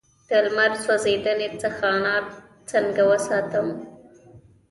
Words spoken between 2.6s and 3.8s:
څنګه وساتم؟